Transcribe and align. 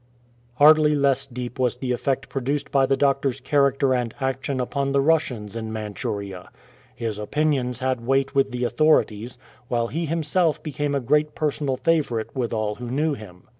Hardly 0.55 0.95
less 0.95 1.27
deep 1.27 1.59
was 1.59 1.75
the 1.77 1.91
effect 1.91 2.27
produced 2.27 2.71
by 2.71 2.87
the 2.87 2.97
doctor's 2.97 3.39
character 3.39 3.93
and 3.93 4.15
action 4.19 4.59
upon 4.59 4.93
the 4.93 4.99
Russians 4.99 5.55
in 5.55 5.71
Manchuria. 5.71 6.49
His 6.95 7.19
opinions 7.19 7.77
had 7.77 8.07
weight 8.07 8.33
with 8.33 8.49
the 8.49 8.63
authorities, 8.63 9.37
while 9.67 9.89
he 9.89 10.07
himself 10.07 10.63
became 10.63 10.95
a 10.95 10.99
great 10.99 11.35
personal 11.35 11.77
favourite 11.77 12.35
with 12.35 12.51
all 12.51 12.73
who 12.73 12.89
knew 12.89 13.13
him. 13.13 13.43